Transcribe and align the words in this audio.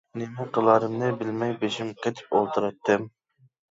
نېمە 0.19 0.47
قىلارىمنى 0.55 1.11
بىلمەي 1.21 1.55
بېشىم 1.61 1.95
قېتىپ 2.03 2.37
ئولتۇراتتىم. 2.43 3.13